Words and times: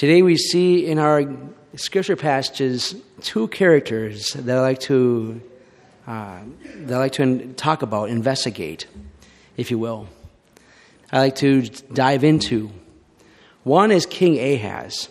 Today 0.00 0.22
we 0.22 0.38
see 0.38 0.86
in 0.86 0.98
our 0.98 1.30
scripture 1.74 2.16
passages 2.16 2.94
two 3.20 3.48
characters 3.48 4.32
that 4.32 4.56
I 4.56 4.62
like 4.62 4.80
to 4.88 5.42
uh, 6.06 6.38
that 6.74 6.94
I 6.94 6.98
like 6.98 7.12
to 7.12 7.52
talk 7.52 7.82
about, 7.82 8.08
investigate, 8.08 8.86
if 9.58 9.70
you 9.70 9.78
will. 9.78 10.08
I 11.12 11.18
like 11.18 11.34
to 11.44 11.68
dive 11.92 12.24
into. 12.24 12.70
One 13.62 13.90
is 13.90 14.06
King 14.06 14.38
Ahaz, 14.38 15.10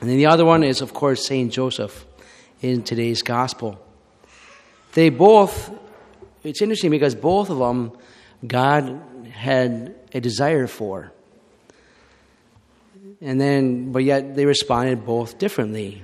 and 0.00 0.08
then 0.08 0.18
the 0.18 0.26
other 0.26 0.44
one 0.44 0.62
is, 0.62 0.80
of 0.80 0.94
course, 0.94 1.26
Saint 1.26 1.52
Joseph 1.52 2.06
in 2.62 2.84
today's 2.84 3.22
gospel. 3.22 3.84
They 4.92 5.08
both. 5.08 5.76
It's 6.44 6.62
interesting 6.62 6.92
because 6.92 7.16
both 7.16 7.50
of 7.50 7.58
them, 7.58 7.90
God 8.46 9.02
had 9.32 9.96
a 10.12 10.20
desire 10.20 10.68
for. 10.68 11.10
And 13.20 13.40
then, 13.40 13.92
but 13.92 14.04
yet 14.04 14.34
they 14.34 14.46
responded 14.46 15.04
both 15.04 15.38
differently 15.38 16.02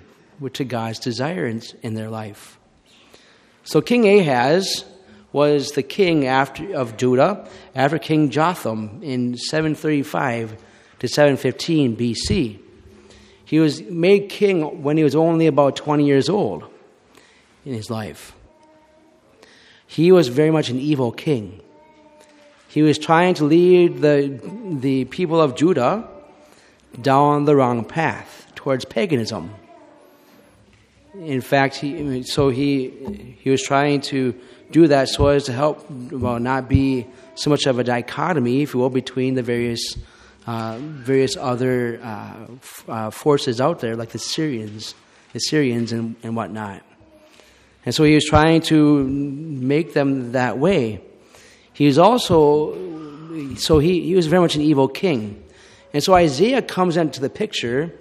to 0.53 0.65
God's 0.65 0.99
desire 0.99 1.47
in, 1.47 1.63
in 1.83 1.95
their 1.95 2.11
life. 2.11 2.59
So 3.65 3.81
King 3.81 4.07
Ahaz 4.07 4.85
was 5.33 5.73
the 5.73 5.83
king 5.83 6.27
after, 6.27 6.75
of 6.75 6.97
Judah 6.97 7.49
after 7.75 7.99
King 7.99 8.31
Jotham 8.31 9.01
in 9.03 9.37
735 9.37 10.57
to 10.99 11.09
715 11.09 11.97
BC. 11.97 12.59
He 13.45 13.59
was 13.59 13.83
made 13.83 14.29
king 14.29 14.83
when 14.83 14.97
he 14.97 15.05
was 15.05 15.15
only 15.15 15.47
about 15.47 15.77
20 15.77 16.05
years 16.05 16.29
old 16.29 16.65
in 17.65 17.75
his 17.75 17.91
life. 17.91 18.35
He 19.87 20.13
was 20.13 20.29
very 20.29 20.51
much 20.51 20.69
an 20.69 20.79
evil 20.79 21.13
king. 21.13 21.61
He 22.69 22.83
was 22.83 22.99
trying 22.99 23.35
to 23.35 23.45
lead 23.45 24.01
the, 24.01 24.41
the 24.81 25.05
people 25.07 25.41
of 25.41 25.57
Judah 25.57 26.09
down 27.01 27.45
the 27.45 27.57
wrong 27.57 27.85
path 27.85 28.47
towards 28.55 28.85
paganism. 28.85 29.55
In 31.15 31.41
fact, 31.41 31.77
he, 31.77 32.23
so 32.23 32.51
he, 32.51 33.37
he 33.41 33.51
was 33.51 33.63
trying 33.63 34.01
to 34.03 34.35
do 34.71 34.87
that 34.87 35.09
so 35.09 35.29
as 35.29 35.45
to 35.45 35.53
help 35.53 35.91
well, 35.91 36.39
not 36.39 36.69
be 36.69 37.07
so 37.35 37.51
much 37.51 37.67
of 37.67 37.79
a 37.79 37.85
dichotomy, 37.85 38.63
if 38.63 38.75
you 38.75 38.81
will, 38.81 38.91
between 38.91 39.35
the 39.35 39.43
various, 39.43 39.97
uh, 40.47 40.79
various 40.79 41.37
other 41.37 42.01
uh, 42.03 42.47
uh, 42.89 43.11
forces 43.11 43.61
out 43.61 43.81
there, 43.81 43.97
like 43.97 44.11
the 44.11 44.19
Syrians, 44.19 44.95
the 45.33 45.41
Syrians 45.41 45.91
and, 45.93 46.15
and 46.23 46.37
whatnot. 46.37 46.83
And 47.85 47.95
so 47.95 48.05
he 48.05 48.15
was 48.15 48.25
trying 48.25 48.61
to 48.63 49.05
make 49.05 49.95
them 49.95 50.33
that 50.33 50.59
way. 50.59 51.01
He 51.73 51.87
was 51.87 51.99
also, 51.99 52.77
so 53.57 53.79
he, 53.79 54.03
he 54.03 54.15
was 54.15 54.27
very 54.27 54.43
much 54.43 54.55
an 54.55 54.61
evil 54.61 54.87
king. 54.87 55.43
And 55.93 56.03
so 56.03 56.15
Isaiah 56.15 56.63
comes 56.63 56.97
into 56.97 57.21
the 57.21 57.31
picture 57.31 57.93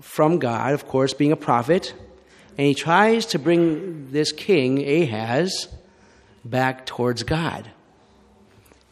from 0.00 0.38
God, 0.38 0.74
of 0.74 0.86
course, 0.86 1.12
being 1.12 1.32
a 1.32 1.36
prophet, 1.36 1.92
and 2.56 2.66
he 2.66 2.74
tries 2.74 3.26
to 3.26 3.38
bring 3.38 4.10
this 4.10 4.32
king, 4.32 4.78
Ahaz, 4.78 5.68
back 6.44 6.86
towards 6.86 7.22
God. 7.22 7.70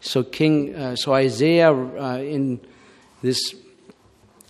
So, 0.00 0.22
King, 0.22 0.74
uh, 0.74 0.96
so 0.96 1.14
Isaiah, 1.14 1.72
uh, 1.72 2.18
in 2.18 2.60
this 3.22 3.54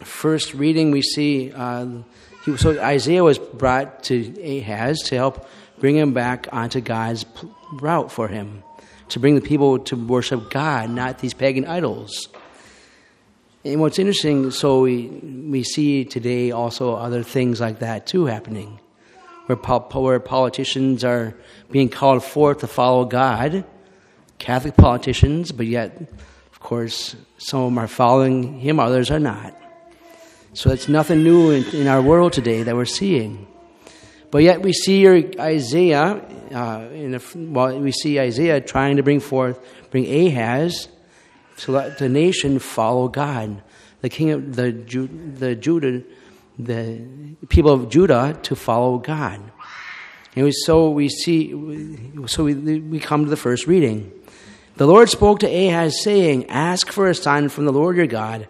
first 0.02 0.54
reading, 0.54 0.90
we 0.90 1.02
see, 1.02 1.52
uh, 1.52 2.02
he, 2.44 2.56
so 2.56 2.78
Isaiah 2.78 3.24
was 3.24 3.38
brought 3.38 4.04
to 4.04 4.60
Ahaz 4.60 5.00
to 5.04 5.14
help 5.14 5.48
bring 5.78 5.96
him 5.96 6.12
back 6.12 6.48
onto 6.52 6.80
God's 6.80 7.24
route 7.72 8.12
for 8.12 8.28
him, 8.28 8.62
to 9.10 9.20
bring 9.20 9.34
the 9.34 9.40
people 9.40 9.78
to 9.80 9.96
worship 9.96 10.50
God, 10.50 10.90
not 10.90 11.20
these 11.20 11.34
pagan 11.34 11.64
idols. 11.64 12.28
And 13.66 13.80
what's 13.80 13.98
interesting, 13.98 14.52
so 14.52 14.82
we, 14.82 15.08
we 15.08 15.64
see 15.64 16.04
today 16.04 16.52
also 16.52 16.94
other 16.94 17.24
things 17.24 17.60
like 17.60 17.80
that 17.80 18.06
too 18.06 18.26
happening, 18.26 18.78
where, 19.46 19.56
where 19.56 20.20
politicians 20.20 21.02
are 21.02 21.34
being 21.72 21.88
called 21.88 22.22
forth 22.22 22.58
to 22.58 22.68
follow 22.68 23.04
God, 23.06 23.64
Catholic 24.38 24.76
politicians, 24.76 25.50
but 25.50 25.66
yet, 25.66 26.00
of 26.52 26.60
course, 26.60 27.16
some 27.38 27.60
of 27.62 27.66
them 27.72 27.78
are 27.78 27.88
following 27.88 28.60
Him, 28.60 28.78
others 28.78 29.10
are 29.10 29.18
not. 29.18 29.52
So 30.52 30.70
it's 30.70 30.88
nothing 30.88 31.24
new 31.24 31.50
in, 31.50 31.64
in 31.74 31.88
our 31.88 32.00
world 32.00 32.34
today 32.34 32.62
that 32.62 32.76
we're 32.76 32.84
seeing. 32.84 33.48
But 34.30 34.44
yet 34.44 34.62
we 34.62 34.74
see 34.74 35.08
Isaiah, 35.40 36.24
uh, 36.54 36.88
in 36.92 37.16
a, 37.16 37.20
well, 37.34 37.76
we 37.80 37.90
see 37.90 38.20
Isaiah 38.20 38.60
trying 38.60 38.98
to 38.98 39.02
bring 39.02 39.18
forth, 39.18 39.58
bring 39.90 40.06
Ahaz 40.06 40.86
to 41.58 41.72
let 41.72 41.98
the 41.98 42.08
nation 42.08 42.58
follow 42.58 43.08
God, 43.08 43.62
the 44.02 44.08
king 44.08 44.30
of 44.30 44.56
the 44.56 44.72
the 44.72 45.54
Judah, 45.54 46.02
the 46.58 47.00
people 47.48 47.72
of 47.72 47.88
Judah 47.88 48.38
to 48.42 48.56
follow 48.56 48.98
God. 48.98 49.40
And 50.34 50.52
so 50.64 50.90
we 50.90 51.08
see, 51.08 51.54
so 52.26 52.44
we, 52.44 52.54
we 52.54 53.00
come 53.00 53.24
to 53.24 53.30
the 53.30 53.38
first 53.38 53.66
reading. 53.66 54.12
The 54.76 54.86
Lord 54.86 55.08
spoke 55.08 55.38
to 55.40 55.46
Ahaz, 55.46 56.02
saying, 56.02 56.50
"Ask 56.50 56.92
for 56.92 57.08
a 57.08 57.14
sign 57.14 57.48
from 57.48 57.64
the 57.64 57.72
Lord 57.72 57.96
your 57.96 58.06
God. 58.06 58.46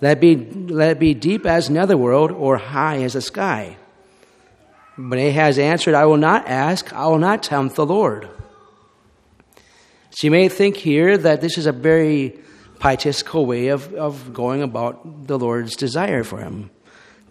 Let 0.00 0.18
it 0.18 0.20
be 0.20 0.36
let 0.74 0.90
it 0.90 0.98
be 0.98 1.14
deep 1.14 1.46
as 1.46 1.70
netherworld 1.70 2.32
or 2.32 2.56
high 2.56 3.02
as 3.02 3.12
the 3.12 3.20
sky." 3.20 3.76
But 4.98 5.18
Ahaz 5.18 5.58
answered, 5.58 5.94
"I 5.94 6.06
will 6.06 6.16
not 6.16 6.48
ask. 6.48 6.92
I 6.92 7.06
will 7.06 7.20
not 7.20 7.44
tempt 7.44 7.76
the 7.76 7.86
Lord." 7.86 8.28
You 10.22 10.30
may 10.30 10.48
think 10.48 10.76
here 10.76 11.16
that 11.16 11.40
this 11.40 11.56
is 11.56 11.66
a 11.66 11.72
very 11.72 12.38
pietistical 12.78 13.46
way 13.46 13.68
of, 13.68 13.92
of 13.94 14.32
going 14.32 14.62
about 14.62 15.26
the 15.26 15.38
Lord's 15.38 15.76
desire 15.76 16.24
for 16.24 16.38
him. 16.38 16.70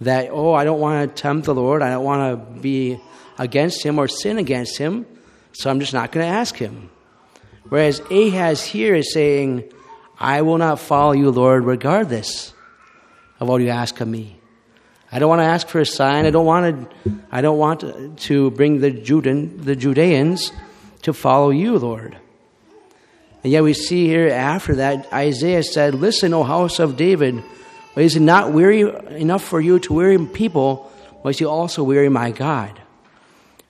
That, 0.01 0.29
oh, 0.31 0.53
I 0.53 0.63
don't 0.63 0.79
want 0.79 1.15
to 1.15 1.21
tempt 1.21 1.45
the 1.45 1.53
Lord, 1.53 1.81
I 1.81 1.89
don't 1.91 2.03
want 2.03 2.55
to 2.55 2.59
be 2.61 2.99
against 3.37 3.83
him 3.83 3.99
or 3.99 4.07
sin 4.07 4.37
against 4.37 4.77
him, 4.77 5.05
so 5.51 5.69
I'm 5.69 5.79
just 5.79 5.93
not 5.93 6.11
going 6.11 6.25
to 6.25 6.31
ask 6.31 6.55
him. 6.55 6.89
Whereas 7.67 7.99
Ahaz 8.11 8.63
here 8.63 8.95
is 8.95 9.13
saying, 9.13 9.71
I 10.19 10.41
will 10.41 10.57
not 10.57 10.79
follow 10.79 11.11
you, 11.11 11.31
Lord, 11.31 11.65
regardless 11.65 12.53
of 13.39 13.47
what 13.47 13.61
you 13.61 13.69
ask 13.69 13.99
of 14.01 14.07
me. 14.07 14.39
I 15.11 15.19
don't 15.19 15.29
want 15.29 15.39
to 15.39 15.45
ask 15.45 15.67
for 15.67 15.79
a 15.79 15.85
sign. 15.85 16.25
I 16.25 16.29
don't 16.29 16.45
want 16.45 16.89
to, 16.89 17.19
I 17.31 17.41
don't 17.41 17.57
want 17.57 18.19
to 18.19 18.51
bring 18.51 18.79
the 18.79 18.91
Judean, 18.91 19.61
the 19.61 19.75
Judeans 19.75 20.51
to 21.03 21.13
follow 21.13 21.49
you, 21.49 21.77
Lord. 21.77 22.17
And 23.43 23.51
yet 23.51 23.63
we 23.63 23.73
see 23.73 24.07
here 24.07 24.29
after 24.29 24.75
that, 24.75 25.11
Isaiah 25.13 25.63
said, 25.63 25.95
Listen, 25.95 26.33
O 26.33 26.43
house 26.43 26.79
of 26.79 26.97
David, 26.97 27.41
is 27.95 28.15
it 28.15 28.21
not 28.21 28.51
weary 28.51 28.81
enough 29.19 29.43
for 29.43 29.61
you 29.61 29.79
to 29.79 29.93
weary 29.93 30.25
people? 30.25 30.91
Must 31.23 31.39
you 31.39 31.49
also 31.49 31.83
weary 31.83 32.09
my 32.09 32.31
God? 32.31 32.79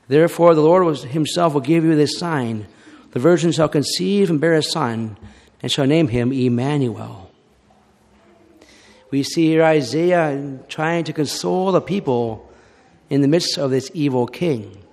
Therefore, 0.07 0.55
the 0.55 0.61
Lord 0.61 0.97
himself 0.97 1.53
will 1.53 1.61
give 1.61 1.83
you 1.83 1.95
this 1.95 2.17
sign. 2.17 2.67
The 3.11 3.19
virgin 3.19 3.51
shall 3.51 3.69
conceive 3.69 4.29
and 4.29 4.41
bear 4.41 4.53
a 4.53 4.63
son, 4.63 5.17
and 5.61 5.71
shall 5.71 5.85
name 5.85 6.07
him 6.07 6.31
Emmanuel. 6.31 7.31
We 9.11 9.23
see 9.23 9.47
here 9.47 9.63
Isaiah 9.63 10.59
trying 10.67 11.03
to 11.05 11.13
console 11.13 11.71
the 11.71 11.81
people 11.81 12.51
in 13.09 13.21
the 13.21 13.27
midst 13.27 13.57
of 13.57 13.71
this 13.71 13.89
evil 13.93 14.27
king 14.27 14.83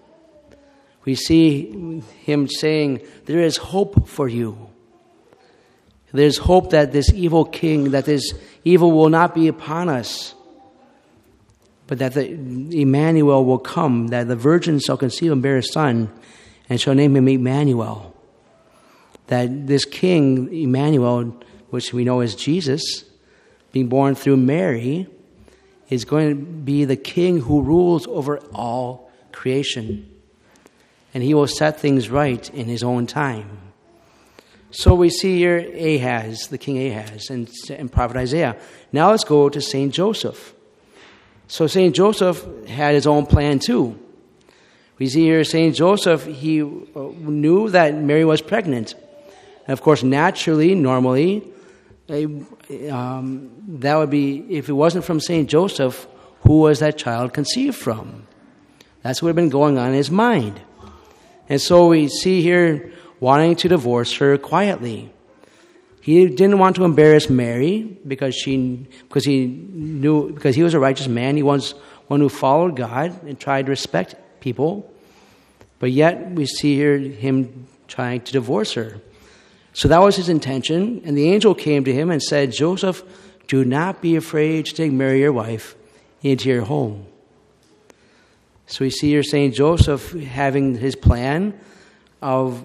we 1.06 1.14
see 1.14 2.02
him 2.24 2.48
saying, 2.48 3.00
There 3.24 3.40
is 3.40 3.56
hope 3.56 4.08
for 4.08 4.28
you. 4.28 4.70
There's 6.12 6.36
hope 6.36 6.70
that 6.70 6.92
this 6.92 7.12
evil 7.12 7.44
king, 7.44 7.92
that 7.92 8.04
this 8.04 8.32
evil 8.64 8.90
will 8.90 9.08
not 9.08 9.34
be 9.34 9.48
upon 9.48 9.88
us, 9.88 10.34
but 11.86 12.00
that 12.00 12.14
the 12.14 12.28
Emmanuel 12.30 13.44
will 13.44 13.58
come, 13.58 14.08
that 14.08 14.26
the 14.26 14.36
virgin 14.36 14.80
shall 14.80 14.96
conceive 14.96 15.30
and 15.30 15.40
bear 15.40 15.58
a 15.58 15.62
son, 15.62 16.10
and 16.68 16.80
shall 16.80 16.94
name 16.94 17.14
him 17.14 17.28
Emmanuel. 17.28 18.12
That 19.28 19.66
this 19.66 19.84
king, 19.84 20.52
Emmanuel, 20.52 21.36
which 21.70 21.92
we 21.92 22.04
know 22.04 22.20
as 22.20 22.34
Jesus, 22.34 23.04
being 23.70 23.88
born 23.88 24.16
through 24.16 24.38
Mary, 24.38 25.06
is 25.88 26.04
going 26.04 26.30
to 26.30 26.34
be 26.34 26.84
the 26.84 26.96
king 26.96 27.40
who 27.40 27.62
rules 27.62 28.08
over 28.08 28.38
all 28.52 29.12
creation 29.30 30.15
and 31.16 31.24
he 31.24 31.32
will 31.32 31.46
set 31.46 31.80
things 31.80 32.10
right 32.10 32.50
in 32.50 32.66
his 32.66 32.82
own 32.82 33.06
time. 33.06 33.48
So 34.70 34.94
we 34.94 35.08
see 35.08 35.38
here 35.38 35.56
Ahaz, 35.56 36.48
the 36.48 36.58
king 36.58 36.76
Ahaz, 36.76 37.30
and, 37.30 37.48
and 37.70 37.90
prophet 37.90 38.18
Isaiah. 38.18 38.54
Now 38.92 39.12
let's 39.12 39.24
go 39.24 39.48
to 39.48 39.58
St. 39.58 39.94
Joseph. 39.94 40.54
So 41.48 41.68
St. 41.68 41.96
Joseph 41.96 42.44
had 42.68 42.94
his 42.94 43.06
own 43.06 43.24
plan 43.24 43.60
too. 43.60 43.98
We 44.98 45.08
see 45.08 45.22
here 45.22 45.42
St. 45.42 45.74
Joseph, 45.74 46.26
he 46.26 46.60
uh, 46.60 46.66
knew 47.16 47.70
that 47.70 47.94
Mary 47.94 48.26
was 48.26 48.42
pregnant. 48.42 48.94
And 49.66 49.72
of 49.72 49.80
course, 49.80 50.02
naturally, 50.02 50.74
normally, 50.74 51.50
um, 52.90 53.50
that 53.80 53.96
would 53.96 54.10
be, 54.10 54.44
if 54.50 54.68
it 54.68 54.74
wasn't 54.74 55.06
from 55.06 55.20
St. 55.20 55.48
Joseph, 55.48 56.06
who 56.40 56.58
was 56.58 56.80
that 56.80 56.98
child 56.98 57.32
conceived 57.32 57.76
from? 57.76 58.26
That's 59.00 59.22
what 59.22 59.28
had 59.28 59.36
been 59.36 59.48
going 59.48 59.78
on 59.78 59.88
in 59.88 59.94
his 59.94 60.10
mind. 60.10 60.60
And 61.48 61.60
so 61.60 61.88
we 61.88 62.08
see 62.08 62.42
here 62.42 62.92
wanting 63.20 63.56
to 63.56 63.68
divorce 63.68 64.16
her 64.16 64.36
quietly. 64.38 65.12
He 66.00 66.26
didn't 66.26 66.58
want 66.58 66.76
to 66.76 66.84
embarrass 66.84 67.28
Mary 67.28 67.98
because 68.06 68.34
she 68.34 68.86
because 69.08 69.24
he 69.24 69.46
knew 69.46 70.32
because 70.32 70.54
he 70.54 70.62
was 70.62 70.74
a 70.74 70.78
righteous 70.78 71.08
man. 71.08 71.36
He 71.36 71.42
was 71.42 71.72
one 72.06 72.20
who 72.20 72.28
followed 72.28 72.76
God 72.76 73.24
and 73.24 73.38
tried 73.38 73.66
to 73.66 73.70
respect 73.70 74.14
people. 74.40 74.92
But 75.78 75.90
yet 75.90 76.30
we 76.30 76.46
see 76.46 76.74
here 76.74 76.96
him 76.98 77.66
trying 77.88 78.20
to 78.22 78.32
divorce 78.32 78.72
her. 78.74 79.00
So 79.72 79.88
that 79.88 80.00
was 80.00 80.16
his 80.16 80.28
intention. 80.28 81.02
And 81.04 81.18
the 81.18 81.30
angel 81.30 81.54
came 81.54 81.84
to 81.84 81.92
him 81.92 82.10
and 82.10 82.22
said, 82.22 82.52
Joseph, 82.52 83.02
do 83.46 83.64
not 83.64 84.00
be 84.00 84.16
afraid 84.16 84.66
to 84.66 84.74
take 84.74 84.92
Mary, 84.92 85.20
your 85.20 85.32
wife, 85.32 85.76
into 86.22 86.48
your 86.48 86.62
home. 86.62 87.06
So 88.66 88.84
we 88.84 88.90
see 88.90 89.10
here 89.10 89.22
Saint 89.22 89.54
Joseph 89.54 90.12
having 90.12 90.76
his 90.76 90.96
plan 90.96 91.58
of 92.20 92.62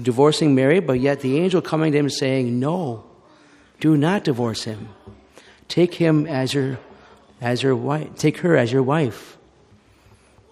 divorcing 0.00 0.54
Mary, 0.54 0.80
but 0.80 1.00
yet 1.00 1.20
the 1.20 1.38
angel 1.38 1.60
coming 1.60 1.92
to 1.92 1.98
him 1.98 2.08
saying, 2.08 2.58
No, 2.58 3.04
do 3.80 3.96
not 3.96 4.24
divorce 4.24 4.64
him. 4.64 4.88
Take 5.68 5.94
him 5.94 6.26
as 6.26 6.54
your 6.54 6.78
as 7.40 7.62
your 7.62 7.76
wife 7.76 8.16
take 8.16 8.38
her 8.38 8.56
as 8.56 8.72
your 8.72 8.82
wife. 8.82 9.36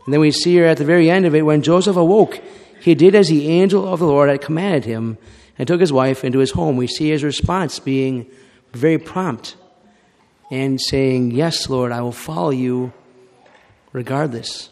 And 0.04 0.12
then 0.12 0.20
we 0.20 0.30
see 0.30 0.56
her 0.56 0.66
at 0.66 0.78
the 0.78 0.84
very 0.84 1.08
end 1.08 1.26
of 1.26 1.34
it 1.34 1.42
when 1.42 1.62
Joseph 1.62 1.96
awoke, 1.96 2.40
he 2.80 2.94
did 2.94 3.14
as 3.14 3.28
the 3.28 3.48
angel 3.48 3.86
of 3.86 4.00
the 4.00 4.06
Lord 4.06 4.28
had 4.28 4.40
commanded 4.40 4.84
him 4.84 5.16
and 5.56 5.68
took 5.68 5.80
his 5.80 5.92
wife 5.92 6.24
into 6.24 6.40
his 6.40 6.50
home. 6.50 6.76
We 6.76 6.88
see 6.88 7.10
his 7.10 7.22
response 7.22 7.78
being 7.78 8.26
very 8.72 8.98
prompt 8.98 9.56
and 10.50 10.80
saying, 10.80 11.30
Yes, 11.30 11.70
Lord, 11.70 11.92
I 11.92 12.02
will 12.02 12.12
follow 12.12 12.50
you 12.50 12.92
regardless. 13.92 14.71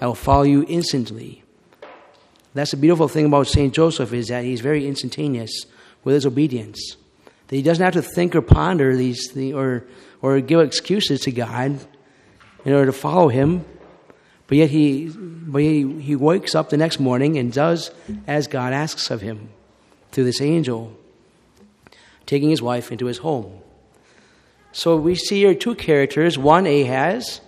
I 0.00 0.06
will 0.06 0.14
follow 0.14 0.42
you 0.42 0.64
instantly. 0.68 1.42
That's 2.54 2.70
the 2.70 2.76
beautiful 2.76 3.08
thing 3.08 3.26
about 3.26 3.48
St. 3.48 3.74
Joseph 3.74 4.12
is 4.12 4.28
that 4.28 4.44
he's 4.44 4.60
very 4.60 4.86
instantaneous 4.86 5.66
with 6.04 6.14
his 6.14 6.26
obedience. 6.26 6.96
That 7.48 7.56
he 7.56 7.62
doesn't 7.62 7.84
have 7.84 7.94
to 7.94 8.02
think 8.02 8.34
or 8.34 8.42
ponder 8.42 8.96
these 8.96 9.30
things 9.30 9.54
or, 9.54 9.84
or 10.22 10.40
give 10.40 10.60
excuses 10.60 11.20
to 11.22 11.32
God 11.32 11.78
in 12.64 12.72
order 12.72 12.86
to 12.86 12.92
follow 12.92 13.28
him. 13.28 13.64
But 14.46 14.58
yet 14.58 14.70
he, 14.70 15.10
but 15.14 15.62
he, 15.62 16.00
he 16.00 16.16
wakes 16.16 16.54
up 16.54 16.70
the 16.70 16.76
next 16.76 17.00
morning 17.00 17.38
and 17.38 17.52
does 17.52 17.90
as 18.26 18.46
God 18.46 18.72
asks 18.72 19.10
of 19.10 19.20
him 19.20 19.48
through 20.12 20.24
this 20.24 20.40
angel, 20.40 20.96
taking 22.26 22.50
his 22.50 22.62
wife 22.62 22.92
into 22.92 23.06
his 23.06 23.18
home. 23.18 23.60
So 24.72 24.96
we 24.96 25.14
see 25.14 25.36
here 25.36 25.54
two 25.54 25.74
characters 25.74 26.36
one, 26.36 26.66
Ahaz, 26.66 27.40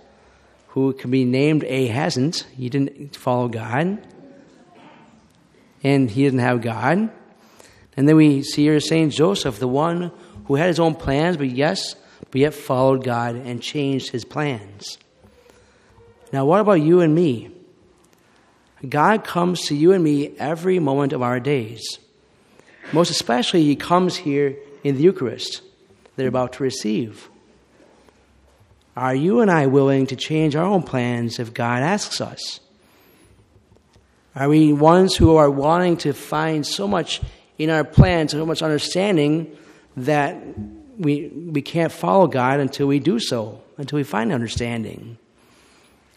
who 0.77 0.93
can 0.93 1.09
be 1.09 1.25
named 1.25 1.63
Ahazant. 1.63 2.43
He 2.55 2.69
didn't 2.69 3.15
follow 3.15 3.47
God 3.47 3.97
and 5.83 6.11
he 6.11 6.23
didn't 6.23 6.41
have 6.41 6.61
God. 6.61 7.09
And 7.97 8.07
then 8.07 8.15
we 8.15 8.43
see 8.43 8.61
here 8.61 8.79
Saint 8.79 9.11
Joseph, 9.11 9.57
the 9.57 9.67
one 9.67 10.11
who 10.45 10.53
had 10.53 10.67
his 10.67 10.79
own 10.79 10.93
plans, 10.93 11.35
but 11.35 11.49
yes, 11.49 11.95
but 12.29 12.35
yet 12.35 12.53
followed 12.53 13.03
God 13.03 13.37
and 13.37 13.59
changed 13.59 14.11
his 14.11 14.23
plans. 14.23 14.99
Now, 16.31 16.45
what 16.45 16.59
about 16.59 16.73
you 16.73 17.01
and 17.01 17.15
me? 17.15 17.49
God 18.87 19.23
comes 19.23 19.61
to 19.69 19.75
you 19.75 19.93
and 19.93 20.03
me 20.03 20.37
every 20.37 20.77
moment 20.77 21.11
of 21.11 21.23
our 21.23 21.39
days. 21.39 21.97
Most 22.93 23.09
especially, 23.09 23.63
He 23.63 23.75
comes 23.75 24.15
here 24.15 24.55
in 24.83 24.93
the 24.93 25.01
Eucharist 25.01 25.63
they're 26.17 26.27
about 26.27 26.53
to 26.53 26.63
receive. 26.63 27.31
Are 28.97 29.13
you 29.13 29.41
and 29.41 29.51
I 29.51 29.67
willing 29.67 30.07
to 30.07 30.15
change 30.15 30.55
our 30.55 30.65
own 30.65 30.81
plans 30.81 31.37
if 31.37 31.53
God 31.53 31.83
asks 31.83 32.19
us? 32.19 32.59
Are 34.35 34.49
we 34.49 34.73
ones 34.73 35.15
who 35.15 35.35
are 35.35 35.51
wanting 35.51 35.97
to 35.97 36.13
find 36.13 36.65
so 36.65 36.87
much 36.87 37.21
in 37.59 37.69
our 37.69 37.83
plans, 37.83 38.31
so 38.31 38.43
much 38.43 38.63
understanding 38.63 39.55
that 39.97 40.35
we, 40.97 41.27
we 41.27 41.61
can't 41.61 41.91
follow 41.91 42.25
God 42.25 42.59
until 42.59 42.87
we 42.87 42.97
do 42.97 43.19
so, 43.19 43.61
until 43.77 43.97
we 43.97 44.03
find 44.03 44.31
understanding? 44.31 45.19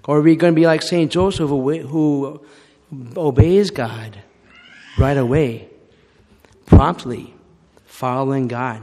Or 0.05 0.17
are 0.17 0.23
we 0.23 0.35
going 0.35 0.55
to 0.55 0.59
be 0.59 0.67
like 0.67 0.81
St. 0.81 1.13
Joseph 1.13 1.51
who, 1.51 1.83
who 1.83 2.41
obeys 3.15 3.71
God 3.71 4.23
right 4.97 5.19
away, 5.19 5.69
promptly, 6.65 7.35
following 7.85 8.49
God? 8.49 8.81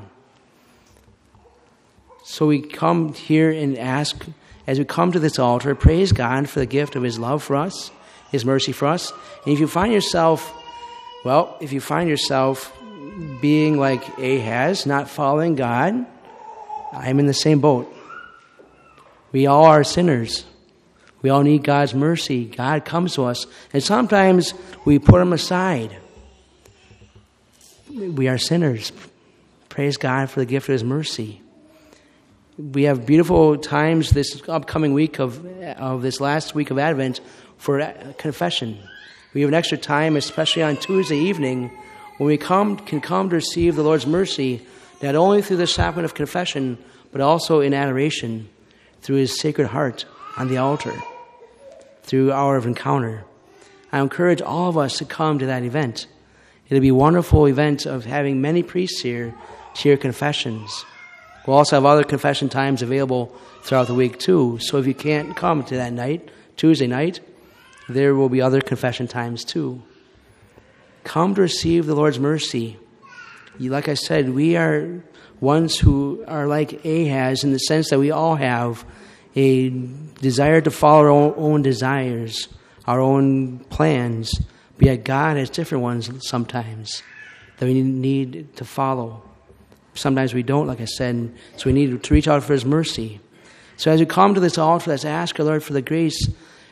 So 2.29 2.45
we 2.45 2.62
come 2.62 3.13
here 3.13 3.50
and 3.51 3.77
ask, 3.77 4.25
as 4.68 4.77
we 4.77 4.85
come 4.85 5.12
to 5.13 5.19
this 5.19 5.39
altar, 5.39 5.74
praise 5.75 6.12
God 6.12 6.50
for 6.50 6.59
the 6.59 6.65
gift 6.65 6.95
of 6.95 7.03
His 7.03 7.18
love 7.18 7.41
for 7.41 7.56
us 7.56 7.89
his 8.31 8.45
mercy 8.45 8.71
for 8.71 8.88
us. 8.88 9.12
And 9.45 9.53
if 9.53 9.59
you 9.59 9.68
find 9.68 9.94
yourself, 9.94 10.53
well, 11.24 11.57
if 11.59 11.71
you 11.71 11.81
find 11.81 12.09
yourself 12.09 12.74
being 13.41 13.77
like 13.77 14.18
Ahaz, 14.19 14.85
not 14.85 15.09
following 15.09 15.56
God, 15.56 16.06
I'm 16.94 17.19
in 17.19 17.27
the 17.27 17.33
same 17.33 17.59
boat. 17.59 17.94
We 19.31 19.47
all 19.47 19.65
are 19.65 19.83
sinners. 19.83 20.45
We 21.21 21.30
all 21.30 21.41
need 21.41 21.63
God's 21.63 21.94
mercy. 21.94 22.45
God 22.45 22.85
comes 22.85 23.15
to 23.15 23.25
us, 23.25 23.47
and 23.73 23.83
sometimes 23.83 24.53
we 24.85 25.00
put 25.00 25.21
him 25.21 25.33
aside. 25.33 25.97
We 27.89 28.27
are 28.27 28.38
sinners. 28.38 28.91
Praise 29.69 29.97
God 29.97 30.30
for 30.30 30.39
the 30.39 30.45
gift 30.45 30.69
of 30.69 30.73
his 30.73 30.83
mercy. 30.83 31.41
We 32.57 32.86
have 32.86 33.06
beautiful 33.06 33.56
times 33.56 34.09
this 34.09 34.42
upcoming 34.50 34.95
week 34.95 35.19
of, 35.19 35.45
of 35.62 36.01
this 36.01 36.19
last 36.19 36.56
week 36.56 36.71
of 36.71 36.80
Advent 36.80 37.21
for 37.57 37.86
confession. 38.18 38.80
We 39.36 39.42
have 39.42 39.50
an 39.50 39.54
extra 39.54 39.77
time, 39.77 40.15
especially 40.15 40.63
on 40.63 40.77
Tuesday 40.77 41.18
evening, 41.18 41.69
when 42.18 42.25
we 42.25 42.36
come, 42.38 42.77
can 42.77 43.00
come 43.00 43.30
to 43.30 43.36
receive 43.36 43.75
the 43.75 43.83
Lord's 43.83 44.07
mercy, 44.07 44.65
not 45.04 45.13
only 45.13 45.44
through 45.44 45.57
the 45.57 45.68
sacrament 45.68 46.06
of 46.06 46.15
confession, 46.15 46.80
but 47.12 47.21
also 47.21 47.59
in 47.59 47.75
adoration 47.75 48.50
through 49.04 49.18
His 49.18 49.39
sacred 49.39 49.68
heart 49.68 50.06
on 50.36 50.48
the 50.48 50.57
altar, 50.57 50.95
through 52.01 52.31
hour 52.31 52.57
of 52.57 52.65
encounter. 52.65 53.24
I 53.92 54.00
encourage 54.01 54.42
all 54.42 54.69
of 54.69 54.80
us 54.80 54.98
to 54.98 55.06
come 55.06 55.38
to 55.38 55.45
that 55.45 55.62
event. 55.62 56.07
It'll 56.69 56.81
be 56.81 56.88
a 56.88 56.95
wonderful 56.95 57.45
event 57.45 57.86
of 57.86 58.06
having 58.06 58.42
many 58.42 58.63
priests 58.63 59.01
here 59.01 59.36
to 59.75 59.81
hear 59.81 59.95
confessions. 59.95 60.86
We'll 61.47 61.57
also 61.57 61.77
have 61.77 61.85
other 61.85 62.03
confession 62.03 62.49
times 62.49 62.81
available 62.81 63.33
throughout 63.63 63.88
the 63.88 63.94
week 63.94 64.19
too. 64.19 64.59
So 64.61 64.77
if 64.77 64.85
you 64.85 64.94
can't 64.94 65.35
come 65.35 65.63
to 65.63 65.77
that 65.77 65.94
night, 65.94 66.29
Tuesday 66.57 66.88
night, 66.88 67.21
there 67.88 68.13
will 68.15 68.27
be 68.27 68.41
other 68.41 68.59
confession 68.59 69.07
times 69.07 69.45
too. 69.45 69.81
Come 71.05 71.35
to 71.35 71.41
receive 71.41 71.85
the 71.85 71.95
Lord's 71.95 72.19
mercy. 72.19 72.77
Like 73.59 73.88
I 73.88 73.94
said, 73.94 74.29
we 74.35 74.57
are 74.57 75.01
ones 75.39 75.79
who 75.79 76.23
are 76.27 76.47
like 76.47 76.85
Ahaz 76.85 77.45
in 77.45 77.54
the 77.54 77.59
sense 77.59 77.92
that 77.92 77.99
we 77.99 78.11
all 78.11 78.35
have 78.35 78.85
a 79.33 79.69
desire 79.69 80.59
to 80.59 80.69
follow 80.69 81.04
our 81.04 81.09
own, 81.09 81.33
own 81.37 81.61
desires, 81.61 82.49
our 82.85 82.99
own 82.99 83.59
plans, 83.59 84.33
but 84.77 84.87
yet 84.87 85.06
God 85.06 85.37
has 85.37 85.49
different 85.49 85.81
ones 85.81 86.11
sometimes 86.27 87.01
that 87.57 87.68
we 87.68 87.81
need 87.81 88.56
to 88.57 88.66
follow. 88.66 89.23
Sometimes 89.97 90.33
we 90.33 90.44
don't, 90.44 90.68
like 90.68 90.81
I 90.81 90.85
said, 90.85 91.33
so 91.57 91.66
we 91.66 91.73
need 91.73 92.01
to 92.01 92.13
reach 92.13 92.27
out 92.27 92.44
for 92.44 92.54
His 92.54 92.66
mercy. 92.66 93.19
So 93.77 93.92
as 93.92 93.99
we 93.99 94.06
come 94.06 94.33
to 94.33 94.39
this 94.39 94.57
altar, 94.57 94.89
let's 94.89 95.06
ask 95.06 95.39
our 95.39 95.45
Lord 95.45 95.63
for 95.63 95.73
the 95.73 95.81
grace 95.81 96.30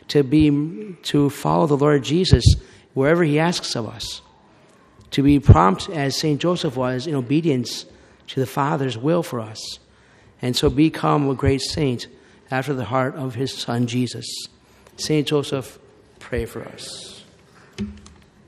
to 0.10 0.24
be 0.24 0.96
to 1.04 1.30
follow 1.30 1.68
the 1.68 1.78
Lord 1.78 2.04
Jesus 2.04 2.44
wherever 2.94 3.24
he 3.24 3.40
asks 3.40 3.76
of 3.76 3.88
us. 3.88 4.22
To 5.12 5.24
be 5.24 5.40
prompt 5.40 5.90
as 5.90 6.18
Saint 6.18 6.42
Joseph 6.42 6.76
was 6.76 7.08
in 7.08 7.16
obedience 7.16 7.86
to 8.28 8.40
the 8.40 8.46
Father's 8.46 8.98
will 8.98 9.24
for 9.24 9.40
us. 9.40 9.80
And 10.42 10.56
so 10.56 10.70
become 10.70 11.30
a 11.30 11.36
great 11.36 11.62
saint 11.62 12.08
after 12.52 12.74
the 12.74 12.86
heart 12.86 13.16
of 13.16 13.36
his 13.36 13.54
son 13.54 13.88
Jesus. 13.88 14.26
Saint 14.98 15.28
Joseph, 15.28 15.80
pray 16.20 16.46
for 16.46 16.64
us. 16.64 17.15